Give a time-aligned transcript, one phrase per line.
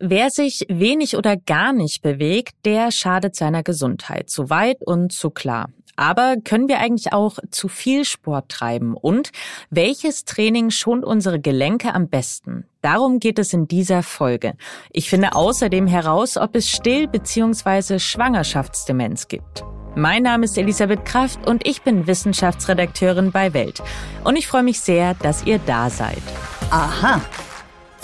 [0.00, 4.30] Wer sich wenig oder gar nicht bewegt, der schadet seiner Gesundheit.
[4.30, 5.70] Zu weit und zu klar.
[5.96, 8.94] Aber können wir eigentlich auch zu viel Sport treiben?
[8.94, 9.32] Und
[9.70, 12.64] welches Training schont unsere Gelenke am besten?
[12.82, 14.54] Darum geht es in dieser Folge.
[14.92, 17.98] Ich finde außerdem heraus, ob es Still- bzw.
[17.98, 19.64] Schwangerschaftsdemenz gibt.
[19.96, 23.82] Mein Name ist Elisabeth Kraft und ich bin Wissenschaftsredakteurin bei Welt.
[24.22, 26.22] Und ich freue mich sehr, dass ihr da seid.
[26.70, 27.20] Aha.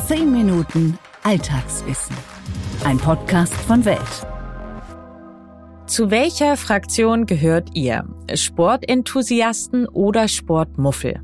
[0.09, 2.15] Zehn Minuten Alltagswissen.
[2.85, 3.99] Ein Podcast von Welt.
[5.87, 8.05] Zu welcher Fraktion gehört ihr?
[8.35, 11.23] Sportenthusiasten oder Sportmuffel?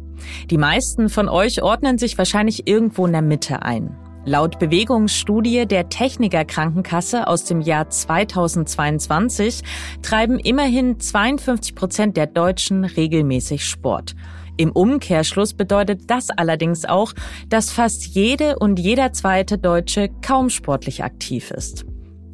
[0.49, 3.95] Die meisten von euch ordnen sich wahrscheinlich irgendwo in der Mitte ein.
[4.25, 9.61] Laut Bewegungsstudie der Techniker Krankenkasse aus dem Jahr 2022
[10.01, 14.15] treiben immerhin 52 Prozent der Deutschen regelmäßig Sport.
[14.61, 17.15] Im Umkehrschluss bedeutet das allerdings auch,
[17.49, 21.87] dass fast jede und jeder zweite Deutsche kaum sportlich aktiv ist.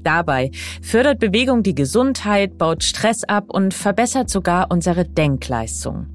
[0.02, 0.50] Dabei
[0.82, 6.06] fördert Bewegung die Gesundheit, baut Stress ab und verbessert sogar unsere Denkleistung.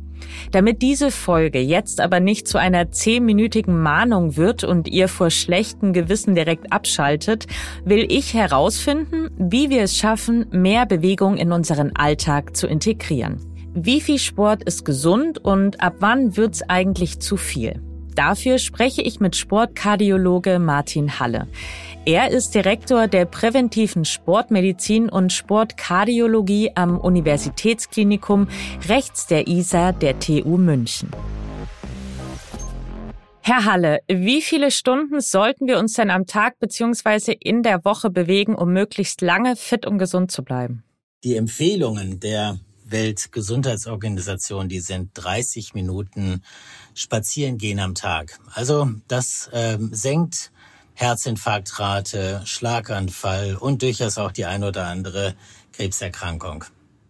[0.51, 5.93] Damit diese Folge jetzt aber nicht zu einer zehnminütigen Mahnung wird und ihr vor schlechtem
[5.93, 7.47] Gewissen direkt abschaltet,
[7.85, 13.50] will ich herausfinden, wie wir es schaffen, mehr Bewegung in unseren Alltag zu integrieren.
[13.73, 17.81] Wie viel Sport ist gesund und ab wann wird's eigentlich zu viel?
[18.15, 21.47] Dafür spreche ich mit Sportkardiologe Martin Halle.
[22.05, 28.49] Er ist Direktor der präventiven Sportmedizin und Sportkardiologie am Universitätsklinikum
[28.89, 31.09] rechts der ISA der TU München.
[33.39, 37.37] Herr Halle, wie viele Stunden sollten wir uns denn am Tag bzw.
[37.39, 40.83] in der Woche bewegen, um möglichst lange fit und gesund zu bleiben?
[41.23, 42.59] Die Empfehlungen der
[42.91, 46.43] Weltgesundheitsorganisation, die sind 30 Minuten
[46.93, 48.39] spazieren gehen am Tag.
[48.53, 50.51] Also das ähm, senkt
[50.93, 55.35] Herzinfarktrate, Schlaganfall und durchaus auch die ein oder andere
[55.73, 56.65] Krebserkrankung.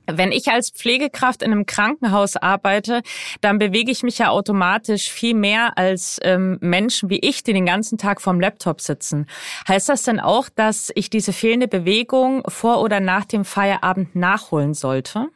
[0.07, 3.01] Wenn ich als Pflegekraft in einem Krankenhaus arbeite,
[3.39, 7.65] dann bewege ich mich ja automatisch viel mehr als ähm, Menschen wie ich, die den
[7.65, 9.27] ganzen Tag vorm Laptop sitzen.
[9.67, 14.73] Heißt das denn auch, dass ich diese fehlende Bewegung vor oder nach dem Feierabend nachholen
[14.73, 15.27] sollte?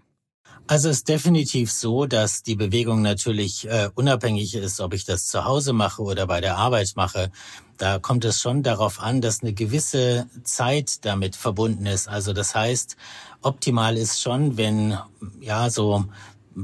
[0.68, 5.28] Also es ist definitiv so, dass die Bewegung natürlich äh, unabhängig ist, ob ich das
[5.28, 7.32] zu Hause mache oder bei der Arbeit mache.
[7.78, 12.08] Da kommt es schon darauf an, dass eine gewisse Zeit damit verbunden ist.
[12.08, 12.98] Also das heißt,
[13.44, 14.98] optimal ist schon, wenn
[15.40, 16.06] ja so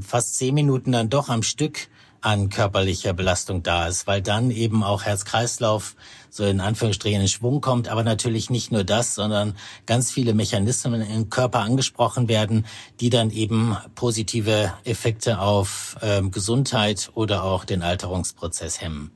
[0.00, 1.88] fast zehn Minuten dann doch am Stück
[2.22, 5.96] an körperlicher Belastung da ist, weil dann eben auch Herz-Kreislauf
[6.30, 11.02] so in Anführungsstrichen in Schwung kommt, aber natürlich nicht nur das, sondern ganz viele Mechanismen
[11.02, 12.64] im Körper angesprochen werden,
[13.00, 19.10] die dann eben positive Effekte auf ähm, Gesundheit oder auch den Alterungsprozess hemmen.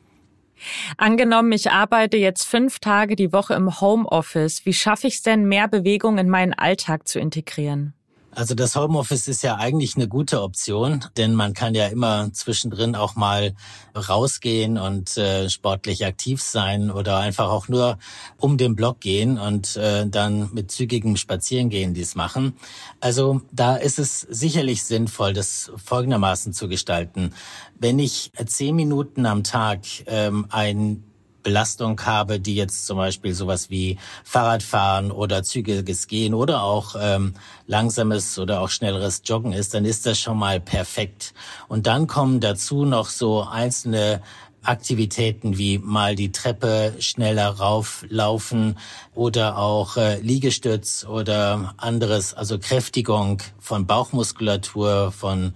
[0.96, 4.66] Angenommen, ich arbeite jetzt fünf Tage die Woche im Homeoffice.
[4.66, 7.94] Wie schaffe ich es denn, mehr Bewegung in meinen Alltag zu integrieren?
[8.36, 12.94] Also das Homeoffice ist ja eigentlich eine gute Option, denn man kann ja immer zwischendrin
[12.94, 13.54] auch mal
[13.96, 17.96] rausgehen und äh, sportlich aktiv sein oder einfach auch nur
[18.36, 22.52] um den Block gehen und äh, dann mit zügigem Spazierengehen dies machen.
[23.00, 27.32] Also da ist es sicherlich sinnvoll, das folgendermaßen zu gestalten.
[27.78, 31.04] Wenn ich zehn Minuten am Tag ähm, ein
[31.46, 37.34] Belastung habe, die jetzt zum Beispiel sowas wie Fahrradfahren oder zügiges Gehen oder auch ähm,
[37.68, 41.34] langsames oder auch schnelleres Joggen ist, dann ist das schon mal perfekt.
[41.68, 44.22] Und dann kommen dazu noch so einzelne
[44.64, 48.76] Aktivitäten wie mal die Treppe schneller rauflaufen
[49.14, 55.54] oder auch äh, Liegestütz oder anderes, also Kräftigung von Bauchmuskulatur, von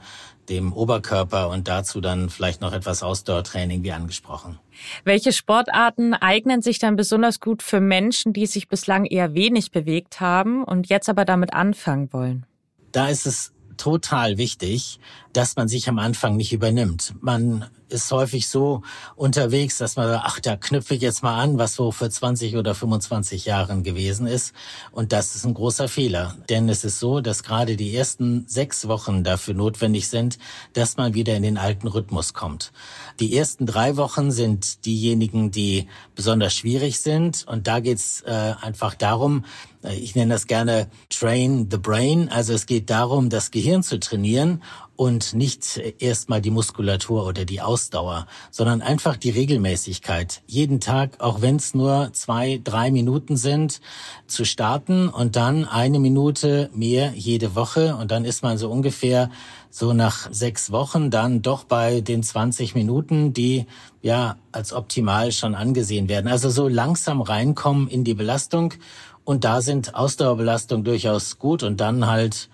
[0.50, 4.58] dem Oberkörper und dazu dann vielleicht noch etwas Ausdauertraining wie angesprochen.
[5.04, 10.20] Welche Sportarten eignen sich dann besonders gut für Menschen, die sich bislang eher wenig bewegt
[10.20, 12.46] haben und jetzt aber damit anfangen wollen?
[12.92, 15.00] Da ist es total wichtig,
[15.32, 17.14] dass man sich am Anfang nicht übernimmt.
[17.20, 18.82] Man ist häufig so
[19.16, 22.56] unterwegs, dass man sagt, ach, da knüpfe ich jetzt mal an, was so für 20
[22.56, 24.54] oder 25 Jahren gewesen ist.
[24.92, 26.36] Und das ist ein großer Fehler.
[26.48, 30.38] Denn es ist so, dass gerade die ersten sechs Wochen dafür notwendig sind,
[30.72, 32.72] dass man wieder in den alten Rhythmus kommt.
[33.18, 37.44] Die ersten drei Wochen sind diejenigen, die besonders schwierig sind.
[37.48, 39.44] Und da geht's äh, einfach darum,
[39.82, 42.28] äh, ich nenne das gerne Train the Brain.
[42.28, 44.62] Also es geht darum, das Gehirn zu trainieren
[45.00, 50.42] und nicht erstmal die Muskulatur oder die Ausdauer, sondern einfach die Regelmäßigkeit.
[50.46, 53.80] Jeden Tag, auch wenn es nur zwei, drei Minuten sind,
[54.26, 59.30] zu starten und dann eine Minute mehr jede Woche und dann ist man so ungefähr
[59.70, 63.64] so nach sechs Wochen dann doch bei den 20 Minuten, die
[64.02, 66.28] ja als optimal schon angesehen werden.
[66.28, 68.74] Also so langsam reinkommen in die Belastung
[69.24, 72.50] und da sind Ausdauerbelastung durchaus gut und dann halt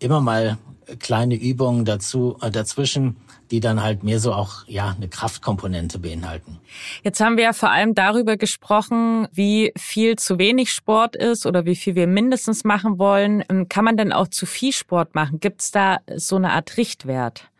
[0.00, 0.58] immer mal
[0.98, 3.16] kleine Übungen dazu, äh, dazwischen,
[3.50, 6.58] die dann halt mehr so auch, ja, eine Kraftkomponente beinhalten.
[7.02, 11.64] Jetzt haben wir ja vor allem darüber gesprochen, wie viel zu wenig Sport ist oder
[11.64, 13.44] wie viel wir mindestens machen wollen.
[13.48, 15.40] Ähm, kann man denn auch zu viel Sport machen?
[15.40, 17.50] Gibt es da so eine Art Richtwert?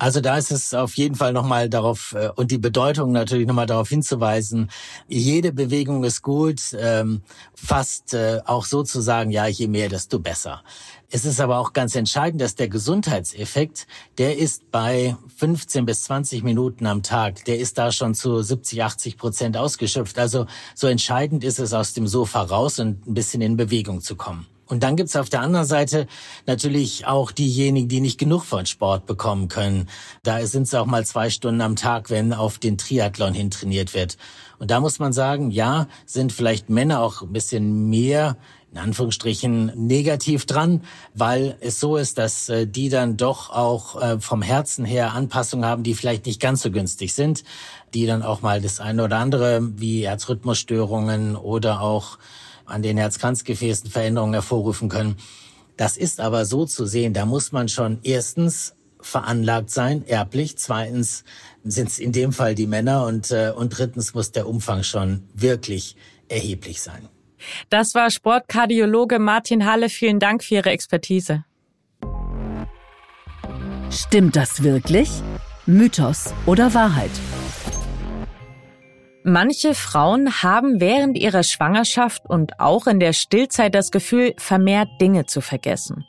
[0.00, 3.66] Also da ist es auf jeden Fall nochmal darauf äh, und die Bedeutung natürlich nochmal
[3.66, 4.70] darauf hinzuweisen,
[5.08, 7.22] jede Bewegung ist gut, ähm,
[7.54, 10.62] fast äh, auch so zu sagen, ja, je mehr, desto besser.
[11.10, 13.86] Es ist aber auch ganz entscheidend, dass der Gesundheitseffekt,
[14.18, 18.82] der ist bei 15 bis 20 Minuten am Tag, der ist da schon zu 70,
[18.82, 20.18] 80 Prozent ausgeschöpft.
[20.18, 20.44] Also
[20.74, 24.46] so entscheidend ist es, aus dem Sofa raus und ein bisschen in Bewegung zu kommen.
[24.66, 26.06] Und dann gibt's auf der anderen Seite
[26.46, 29.88] natürlich auch diejenigen, die nicht genug von Sport bekommen können.
[30.22, 33.94] Da sind es auch mal zwei Stunden am Tag, wenn auf den Triathlon hin trainiert
[33.94, 34.18] wird.
[34.58, 38.36] Und da muss man sagen, ja, sind vielleicht Männer auch ein bisschen mehr
[38.72, 40.82] in Anführungsstrichen negativ dran,
[41.14, 45.64] weil es so ist, dass äh, die dann doch auch äh, vom Herzen her Anpassungen
[45.64, 47.44] haben, die vielleicht nicht ganz so günstig sind,
[47.94, 52.18] die dann auch mal das eine oder andere wie Herzrhythmusstörungen oder auch
[52.66, 55.16] an den Herzkranzgefäßen Veränderungen hervorrufen können.
[55.78, 61.24] Das ist aber so zu sehen, da muss man schon erstens veranlagt sein, erblich, zweitens
[61.64, 65.22] sind es in dem Fall die Männer und, äh, und drittens muss der Umfang schon
[65.34, 65.96] wirklich
[66.28, 67.08] erheblich sein.
[67.70, 69.88] Das war Sportkardiologe Martin Halle.
[69.88, 71.44] Vielen Dank für Ihre Expertise.
[73.90, 75.10] Stimmt das wirklich?
[75.66, 77.10] Mythos oder Wahrheit?
[79.28, 85.26] Manche Frauen haben während ihrer Schwangerschaft und auch in der Stillzeit das Gefühl, vermehrt Dinge
[85.26, 86.06] zu vergessen.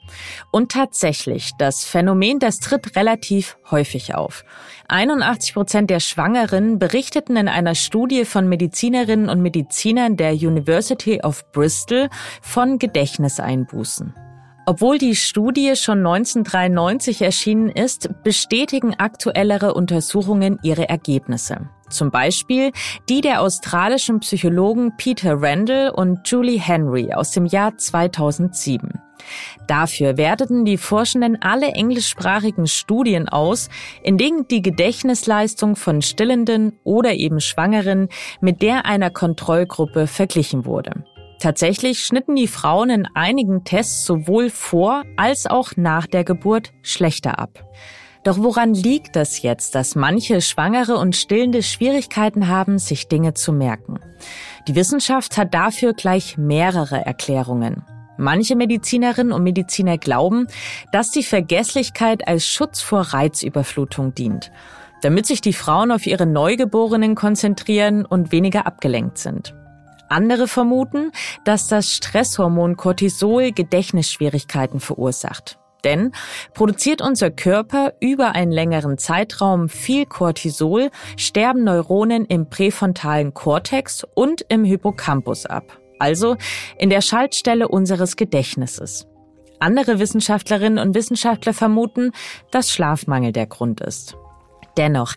[0.51, 4.45] Und tatsächlich, das Phänomen, das tritt relativ häufig auf.
[4.87, 11.43] 81 Prozent der Schwangeren berichteten in einer Studie von Medizinerinnen und Medizinern der University of
[11.51, 12.07] Bristol
[12.41, 14.28] von Gedächtniseinbußen.
[14.69, 21.67] Obwohl die Studie schon 1993 erschienen ist, bestätigen aktuellere Untersuchungen ihre Ergebnisse.
[21.89, 22.71] Zum Beispiel
[23.09, 29.01] die der australischen Psychologen Peter Randall und Julie Henry aus dem Jahr 2007.
[29.65, 33.69] Dafür werteten die Forschenden alle englischsprachigen Studien aus,
[34.03, 38.07] in denen die Gedächtnisleistung von Stillenden oder eben Schwangeren
[38.39, 41.05] mit der einer Kontrollgruppe verglichen wurde.
[41.39, 47.39] Tatsächlich schnitten die Frauen in einigen Tests sowohl vor als auch nach der Geburt schlechter
[47.39, 47.63] ab.
[48.25, 53.53] Doch woran liegt das jetzt, dass manche Schwangere und Stillende Schwierigkeiten haben, sich Dinge zu
[53.53, 53.99] merken?
[54.67, 57.85] Die Wissenschaft hat dafür gleich mehrere Erklärungen.
[58.17, 60.47] Manche Medizinerinnen und Mediziner glauben,
[60.91, 64.51] dass die Vergesslichkeit als Schutz vor Reizüberflutung dient,
[65.01, 69.55] damit sich die Frauen auf ihre Neugeborenen konzentrieren und weniger abgelenkt sind.
[70.09, 71.11] Andere vermuten,
[71.45, 75.59] dass das Stresshormon Cortisol Gedächtnisschwierigkeiten verursacht.
[75.83, 76.11] Denn
[76.53, 84.45] produziert unser Körper über einen längeren Zeitraum viel Cortisol, sterben Neuronen im präfrontalen Kortex und
[84.49, 86.35] im Hippocampus ab, also
[86.77, 89.07] in der Schaltstelle unseres Gedächtnisses.
[89.59, 92.11] Andere Wissenschaftlerinnen und Wissenschaftler vermuten,
[92.51, 94.15] dass Schlafmangel der Grund ist.
[94.77, 95.13] Dennoch,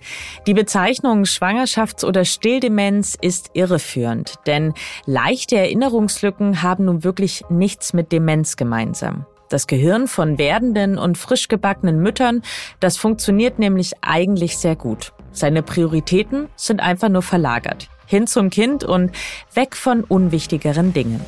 [0.47, 4.75] die Bezeichnung Schwangerschafts- oder Stilldemenz ist irreführend, denn
[5.07, 9.27] leichte Erinnerungslücken haben nun wirklich nichts mit Demenz gemeinsam.
[9.49, 12.41] Das Gehirn von werdenden und frisch gebackenen Müttern,
[12.81, 15.13] das funktioniert nämlich eigentlich sehr gut.
[15.31, 17.89] Seine Prioritäten sind einfach nur verlagert.
[18.07, 19.13] Hin zum Kind und
[19.53, 21.21] weg von unwichtigeren Dingen.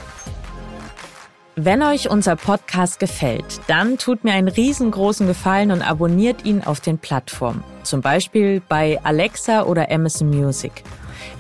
[1.56, 6.80] Wenn euch unser Podcast gefällt, dann tut mir einen riesengroßen Gefallen und abonniert ihn auf
[6.80, 7.62] den Plattformen.
[7.84, 10.82] Zum Beispiel bei Alexa oder Amazon Music.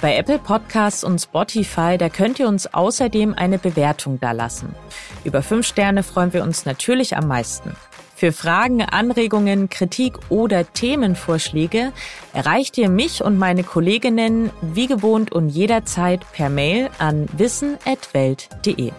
[0.00, 4.72] Bei Apple Podcasts und Spotify, da könnt ihr uns außerdem eine Bewertung dalassen.
[5.24, 7.74] Über fünf Sterne freuen wir uns natürlich am meisten.
[8.14, 11.92] Für Fragen, Anregungen, Kritik oder Themenvorschläge
[12.32, 18.92] erreicht ihr mich und meine Kolleginnen wie gewohnt und jederzeit per Mail an wissen.welt.de.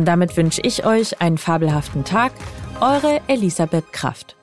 [0.00, 2.32] Und damit wünsche ich euch einen fabelhaften Tag.
[2.80, 4.34] Eure Elisabeth Kraft.